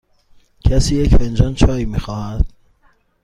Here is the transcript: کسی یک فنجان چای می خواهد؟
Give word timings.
کسی 0.59 0.95
یک 0.95 1.15
فنجان 1.17 1.53
چای 1.55 1.85
می 1.85 1.99
خواهد؟ 1.99 2.45